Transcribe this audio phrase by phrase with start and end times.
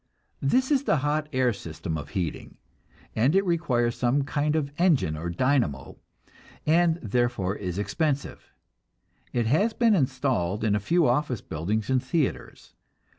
[0.41, 2.57] This is the hot air system of heating,
[3.15, 5.99] and it requires some kind of engine or dynamo,
[6.65, 8.49] and therefore is expensive.
[9.31, 12.73] It has been installed in a few office buildings and theaters.